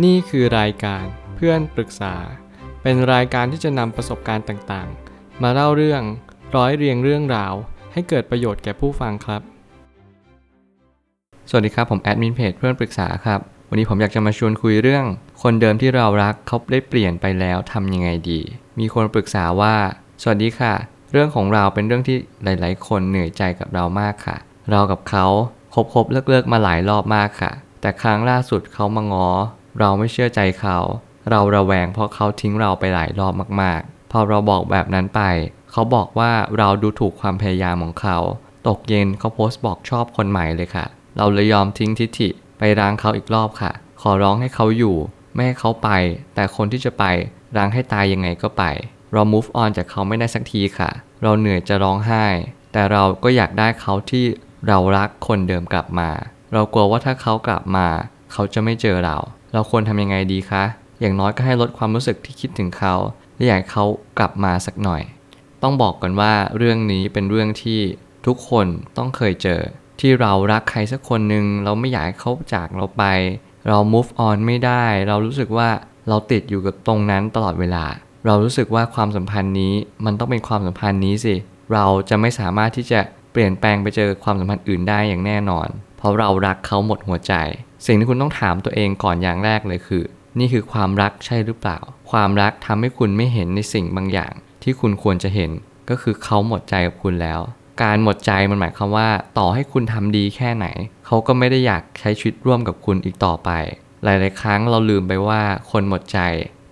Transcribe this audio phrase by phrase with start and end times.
[0.00, 1.04] นี่คือรายการ
[1.36, 2.14] เพื่อนปรึกษา
[2.82, 6.02] เป็นรายการที่จะนำประสบการณ์ต่างๆ มาเล่าเรื่อง
[6.56, 7.54] ร้อยเรียงเรื่องราว
[7.92, 9.42] ให้เกิดประโยชน์แก่ผู้ฟังครับ
[11.48, 15.04] สวัสดีครับผมแอดมินเพจเพื่อนปรึกษาครับ วันนี้ผมอยากจะมาชวนคุยเรื่อง
[15.42, 18.40] คนเดิมที่เรารักเขาได้เปลี่ยนไปแล้วทำยังไงดี
[18.78, 19.74] มีคนปรึกษาว่า
[20.22, 20.74] สวัสดีค่ะ
[21.12, 24.36] เรื่องของเราเป็นเรื่องที่หลาย ๆ คนเหนื่อยใจกับเรามากค่ะ
[24.70, 25.26] เรากับเขา
[25.74, 29.30] คบคบเลิกเลิกๆมาหลายรอบมากค่ะ แต่ครั้งล่าสุดเขามาง้อ
[29.78, 30.78] เราไม่เชื่อใจเขา
[31.30, 33.32] เราระแวงเพราะเขาทิ้งเราไปหลายรอบ
[33.62, 35.22] มากๆ พอเราบอกแบบนั้นไป
[35.72, 38.18] เขาบอกว่าเราดูถูกความพยายามของเขา
[38.68, 43.72] ตกเย็นเขาโพสต์บอกชอบคนใหม่เลยค่ะ เราเลยยอมทิ้งทิฐิไปร้างเขาอีกรอบค่ะ
[44.02, 44.96] ขอร้องให้เขาอยู่
[45.34, 45.88] ไม่ให้เขาไป
[46.34, 47.04] แต่คนที่จะไป
[47.56, 48.64] ร้างให้ตายยังไงก็ไป
[49.12, 50.90] เรา move on จากเขาไม่ได้สักทีค่ะ
[51.22, 52.26] เราเหนื่อยจะร้องไห้
[52.72, 54.24] แต่เราก็อยากได้เขาที่
[54.68, 56.10] เรารักคนเดิมกลับมา
[56.52, 57.86] เรากลัวว่าถ้าเขากลับมา
[58.32, 59.16] เขาจะไม่เจอเรา
[59.52, 60.64] เราควรทำยังไงดีคะ
[61.00, 62.94] อย่างน้อยก็ให้ลดความรู้สึกที่คิดถึงเขา
[63.34, 63.84] และอยากเขา
[64.18, 65.02] กลับมาสักหน่อย
[65.62, 67.80] ต้องบอกก่อนว่าเรื่องนี้เป็นเรื่องที่
[68.26, 69.60] ทุกคนต้องเคยเจอ
[70.00, 73.04] ที่เรารักใครสักคนหนึ่งเราไม่อยากให้เขาจากเราไป
[73.68, 75.68] เรา move on ไม่ได้ เรารู้สึกว่า
[76.08, 77.84] เราติดอยู่กับตรงนั้นตลอดเวลา
[78.26, 81.34] เรารู้สึกว่าความสัมพันธ์นี้มันต้องเป็นความสัมพันธ์นี้สิ
[81.72, 83.00] เราจะไม่สามารถที่จะ
[83.32, 87.34] เปลี่ยนแปลงไปเจอความสัมพันธ์อื่นได้อย่างแน่นอน เพราะเรารักเขาหมดหัวใจ
[87.86, 90.04] สิ่งที่คุณต้องถามตัวเองก่อนอย่างแรกเลยคือ
[90.38, 91.78] นี่คือความรักใช่หรือเปล่า
[92.10, 95.50] ความรักทำให้คุณไม่เห็นในสิ่งบางอย่าง ที่คุณควรจะเห็น
[95.90, 97.40] ก็คือเขาหมดใจกับคุณแล้ว
[97.82, 100.66] การหมดใจมันหมายความว่า ต่อให้คุณทำดีแค่ไหน
[101.06, 103.50] เขาก็ไม่ได้อยากใช้ชีวิตร่วมกับคุณอีกต่อไป
[104.04, 106.18] หลาย ๆ ครั้งเราลืมไปว่าคนหมดใจ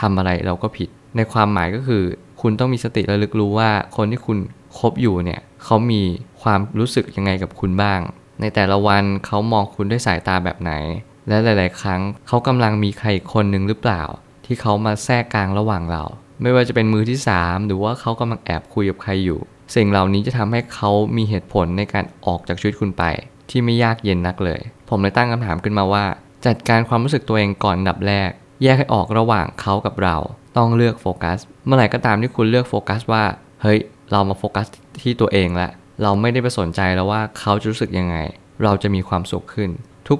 [0.00, 2.04] ทำอะไรเราก็ผิด ในความหมายก็คือ
[2.40, 4.38] คุณต้องมีสติระลึกรู้ว่าคนที่คุณ
[4.78, 6.02] คบอยู่เนี่ยเขามี
[6.42, 8.00] ความรู้สึกยังไงกับคุณบ้าง
[8.40, 10.72] ในแต่ละวันเขามองคุณด้วยสายตาแบบไหน
[11.28, 14.02] และหลาย ๆ ครั้งเขากำลังมีใครคนหนึ่งหรือเปล่า
[14.46, 16.04] ที่เขามาแทรกกลางระหว่างเรา
[16.42, 19.40] ไม่ว่าจะเป็นมือที่ 3 หรือว่าเขากำลังแอบคุยกับใครอยู่
[19.74, 23.04] สิ่งเหล่านี้จะทำให้เขามีเหตุผลในการออกจากชีวิตคุณไป
[23.50, 26.04] ที่ไม่ยากเย็นนักเลย ผมเลยตั้งคำถามขึ้นมาว่า
[26.46, 28.30] จัดการความรู้สึกตัวเองก่อนอันดับแรก
[28.62, 30.16] แยกให้ออกระหว่างเขากับเรา
[30.56, 33.24] ต้องเลือกโฟกัส เมื่อไหร่ก็ตามที่คุณเลือกโฟกัสว่า
[33.62, 33.78] เฮ้ย
[34.12, 34.66] เรามาโฟกัส
[35.02, 35.70] ที่ตัวเองละ
[36.02, 38.16] เราไม่ได้ไปสนใจแล้วว่าเขาจะรู้สึกยังไง
[38.62, 39.70] เราจะมีความสุขขึ้น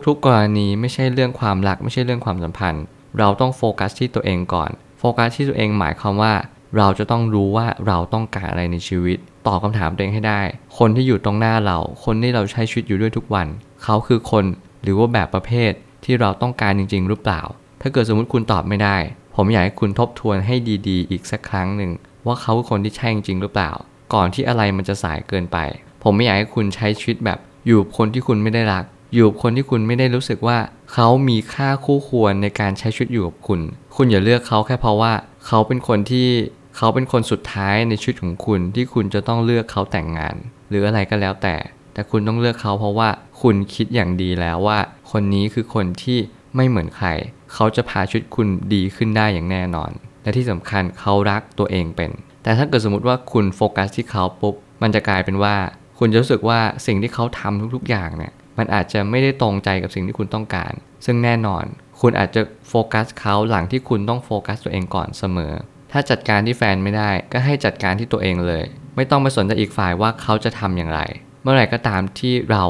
[0.06, 2.84] ทุกๆกรณีไม่ใช่เรื่องความรักไม่ใช่เรื่องความสัมพันธ์
[3.18, 6.34] เราต้องโฟกัสที่ตัวเองก่อน โฟกัสที่ตัวเองหมายความว่า
[6.76, 10.40] เราจะต้องรู้ว่าเราต้องการอะไรในชีวิตตอบคำถามตัวเองให้ได้
[10.78, 13.46] คนที่อยู่ตรงหน้าเรา คนที่เราใช้ชีวิตอยู่ด้วยทุกวัน
[13.84, 14.44] เขาคือคน
[14.82, 15.72] หรือว่าแบบประเภท
[16.04, 17.42] ที่เราต้องการจริง ๆ หรือเปล่า
[17.80, 18.96] ถ้าเกิดสมมติคุณตอบไม่ได้
[19.36, 20.54] ผมอยากให้คุณทบทวนให้
[20.88, 21.90] ดีๆ อีกสักครั้งหนึ่ง
[22.26, 23.72] ว่าเขาคือคนที่ใช่จริงๆหรือเปล่า
[24.12, 25.58] ก่อนที่อะไรมันจะสายเกินไป
[26.02, 28.84] ผมไม่อยากให้คุณใช้ชีวิตแบบอยู่กับคนที่คุณไม่ได้รัก
[29.14, 30.58] อยู่กับคนที่คุณไม่ได้รู้สึกว่า
[30.92, 33.60] เขามีค่าคู่ควรในการใช้ชีวิตอยู่กับคุณ
[33.96, 35.12] คุณอย่าเลือกเขาแค่เพราะว่า
[35.46, 36.28] เขาเป็นคนที่
[36.76, 40.36] เขาเป็นคนสุดท้ายในชีวิตของคุณที่คุณจะต้องเลือกเขาแต่งงาน
[40.68, 41.56] หรืออะไรก็แล้วแต่
[41.94, 43.08] แต่คุณต้องเลือกเขาเพราะว่า
[43.42, 44.78] คุณคิดอย่างดีแล้วว่า
[45.10, 46.18] คนนี้คือคนที่
[46.56, 47.08] ไม่เหมือนใคร
[47.52, 49.90] เขาจะพาชีวิตคุณดีขึ้นได้อย่างแน่นอน
[50.22, 52.10] และที่สำคัญเขารักตัวเองเป็น
[52.44, 55.54] แต่ถ้าเกิดสมมติว่าคุณโฟกัสที่เขาปุ๊บ มันจะกลายเป็นว่า
[55.98, 60.72] คุณจะรู้สึกว่าสิ่งที่เขาทำทุก ๆ อย่างเนี่ย มันอาจจะไม่ได้ตรงใจกับสิ่งที่คุณต้องการ
[61.04, 61.64] ซึ่งแน่นอน
[62.00, 65.52] คุณอาจจะโฟกัสเขาหลังที่คุณต้องโฟกัสตัวเองก่อนเสมอ
[65.92, 68.64] ถ้าจัดการที่แฟนไม่ได้ก็ให้จัดการที่ตัวเองเลย
[68.96, 71.00] ไม่ต้องไปสนใจอีกฝ่ายว่าเขาจะทำอย่างไร
[71.42, 72.64] เมื่อไหร่ก็ตามที่เรา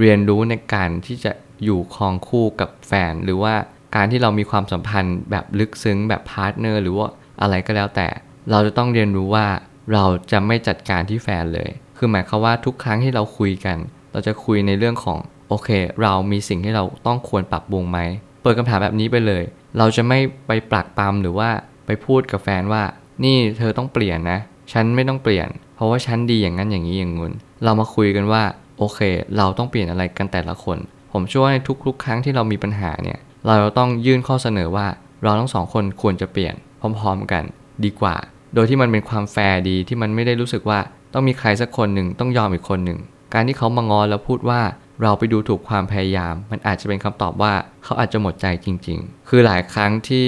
[0.00, 1.32] เรียนรู้ในการที่จะ
[1.64, 3.54] อยู่ครองคู่กับแฟน หรือว่า
[3.96, 7.06] การที่เรามีความสัมพันธ์แบบลึกซึ้งแบบ partner หรือว่า
[7.40, 8.08] อะไรก็แล้วแต่
[8.50, 9.46] เราจะต้องเรียนรู้ว่า
[9.92, 13.78] เราจะไม่จัดการที่แฟนเลย คือหมายความว่าทุกครั้งที่เราคุยกัน
[14.12, 15.18] เราจะคุยในเรื่องของ
[15.48, 15.68] โอเค
[16.02, 17.98] เรามีสิ่งที่เราต้องควรปรับปรุงไหม
[18.42, 19.42] เปิดคำถามแบบนี้ไปเลย
[19.78, 21.50] เราจะไม่ไปปลักปลำหรือว่า
[21.86, 22.82] ไปพูดกับแฟนว่า
[23.24, 24.38] นี่เธอต้องเปลี่ยนนะ
[24.72, 27.32] ฉันไม่ต้องเปลี่ยน เพราะว่าฉันดีอย่างนั้นอย่างนี้อย่างงู้น
[27.64, 28.42] เรามาคุยกันว่า
[28.78, 29.00] โอเค
[29.36, 30.78] เราต้องเปลี่ยนอะไรกันแต่ละคน
[31.12, 34.86] ผมเชื่อว่าในทุกๆ ครั้งที่เรามีปัญหาเนี่ย เราต้องยื่นข้อเสนอว่า
[35.22, 37.44] เราทั้งสองคนควรจะเปลี่ยนพร้อม ๆ กัน
[37.84, 38.16] ดีกว่า
[38.54, 40.78] โดยที่มันเป็นความแฟร์ดีที่มันไม่ได้รู้สึกว่า
[41.14, 42.98] ต้องมีใครสักคนหนึ่งต้องยอมอีกคนหนึ่ง
[43.34, 44.60] การที่เขามางอแล้วพูดว่า
[45.02, 47.52] เราไปดูถูกความพยายาม มันอาจจะเป็นคำตอบว่า
[47.84, 50.26] เขาอาจจะหมดใจจริง ๆ คือหลายครั้งที่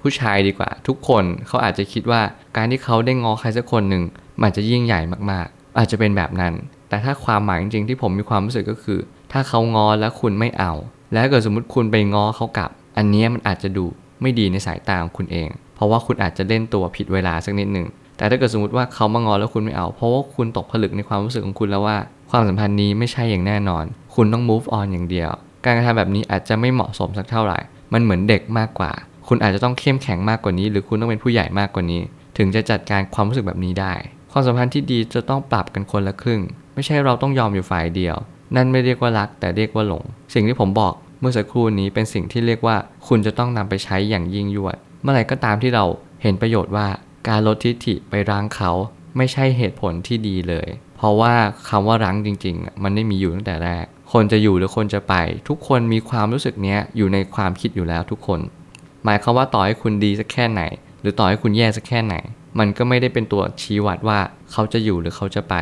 [0.00, 2.22] ผู้ชายดีกว่า ทุกคนเขาอาจจะคิดว่า
[2.56, 4.02] การที่เขาได้งอใครสักคนหนึ่ง
[4.42, 5.00] มันจะยิ่งใหญ่
[5.30, 6.54] มากๆ อาจจะเป็นแบบนั้น
[6.88, 9.00] แต่ถ้าความหมายจริงๆที่ผมมีความรู้สึกก็คือ
[9.32, 10.72] ถ้าเขางอแล้วคุณไม่เอา
[11.12, 13.86] แล้วเกิดสมมติคุณไปงอเขากลับ อันนี้มันอาจจะดู
[14.22, 17.86] ไม่ดีในสายตาของคุณเอง เพราะว่าคุณอาจจะเล่นตัวผิดเวลาสักนิดหนึ่ง
[18.16, 21.96] แต่ถ้าเกิดสมมติว่าเขามางอแล้วคุณไม่เอา เพราะว่าคุณตกผลึกในความรู้สึกของคุณแล้วว่า
[22.30, 23.84] ความสัมพันธ์นี้ไม่ใช่อย่างแน่นอน
[24.14, 25.30] คุณต้อง move on อย่างเดียว
[25.64, 27.58] การกระทำแบบนี้อาจจะไม่เหมาะสมสักเท่าไหร่
[27.92, 28.92] มันเหมือนเด็กมากกว่า
[29.28, 32.00] คุณอาจจะต้องเข้มแข็งมากกว่านี้ หรือคุณต้องเป็นผู้ใหญ่มากกว่านี้
[32.38, 33.94] ถึงจะจัดการความรู้สึกแบบนี้ได้
[34.32, 36.40] ความสัมพันธ์ที่ดีจะต้องปรับกันคนละครึ่ง
[36.74, 38.16] ไม่ใช่เราต้องยอมอยู่ฝ่ายเดียว
[38.56, 42.76] นั่นไม่เรียกว่ารัก แต่เรียกว่าหลง สิ่งที่ผมบอก เมื่อสักครู่นี้เป็นสิ่งที่เรียกว่า
[43.08, 45.84] คุณจะต้องนำไปใช้อย่างยิ่งยวด เมื่อไหร่ก็ตามที่เรา
[46.22, 46.88] เห็นประโยชน์ว่า
[47.28, 48.72] การลดทิฐิไปรั้งเขา
[49.16, 51.34] ไม่ใช่เหตุผลที่ดีเลย เพราะว่า
[51.68, 55.14] คำว่ารั้งจริง ๆ มันไม่มีอยู่ตั้งแต่แรก คนจะอยู่หรือคนจะไป
[55.48, 58.40] ทุกคนมีความรู้สึกเนี้ยอยู่ในความคิดอยู่แล้วทุกคน
[59.04, 60.62] หมายความว่าต่อให้คุณดีสักแค่ไหน
[61.00, 62.14] หรือต่อให้คุณแย่สักแค่ไหน
[62.58, 64.18] มันก็ไม่ได้เป็นตัวชี้วัดว่า
[64.52, 65.54] เขาจะอยู่หรือเขาจะไป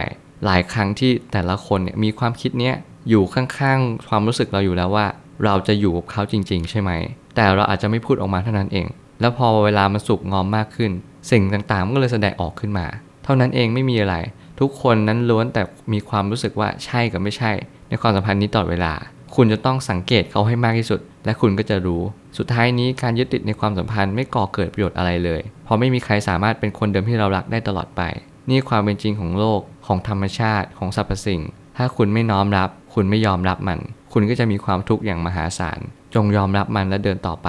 [0.44, 2.74] หลายครั้งที่แต่ละคนเนี่ยมีความคิดเนี้ย
[3.08, 5.06] อยู่ข้างๆ ความรู้สึกเราอยู่แล้วว่า
[5.44, 6.90] เราจะอยู่กับเขาจริง ๆ ใช่ไหม
[7.34, 8.86] แต่เราอาจจะไม่พูดออกมาเท่านั้นเอง
[9.20, 10.90] แล้วพอเวลามันสุกงอมมากขึ้น
[11.30, 12.86] สิ่งต่างๆ มันก็เลยแสดงออกขึ้นมา
[13.24, 14.16] เท่านั้นเองไม่มีอะไร
[14.60, 15.62] ทุกคนนั้นล้วนแต่
[15.92, 17.52] มีความรู้สึกว่าใช่กับไม่ใช่
[17.88, 18.92] ในความสัมพันธ์นี้ตลอดเวลา
[19.34, 22.02] คุณจะต้องสังเกตเขาให้มากที่สุด และคุณก็จะรู้
[22.38, 28.02] สุดท้ายนี้การยึดติดในความสัมพันธ์ไม่ก่อเกิดประโยชน์อะไรเลย เพราะไม่มีใครสามารถเป็นคนเดิมที่เรารักได้ตลอดไป
[28.50, 31.40] นี่ความเป็นจริงของโลกของธรรมชาติของสรรพสิ่ง
[31.76, 33.80] ถ้าคุณไม่น้อมรับ คุณไม่ยอมรับมัน
[34.12, 35.80] คุณก็จะมีความทุกข์อย่างมหาศาล
[36.14, 37.48] จงยอมรับมันและเดินต่อไป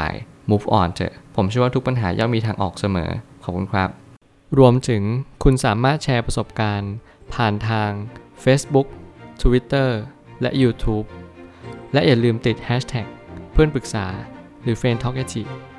[0.49, 3.09] move on เถอะ ผมเชื่อว่าทุกปัญหาย่อมมีทางออกเสมอ
[3.43, 3.89] ขอบคุณครับ
[4.57, 5.03] รวมถึง
[5.43, 6.93] คุณสามารถแชร์ประสบการณ์
[7.33, 7.89] ผ่านทาง
[8.43, 8.87] Facebook
[9.41, 9.89] Twitter
[10.41, 11.05] และ YouTube
[11.93, 13.07] และอย่าลืมติด Hashtag
[13.53, 14.05] เพื่อนปรึกษา
[14.63, 15.15] หรือ f r ร e n d Talk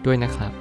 [0.06, 0.52] ด้วยนะครับ